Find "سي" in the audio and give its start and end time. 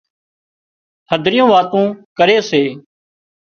2.49-2.63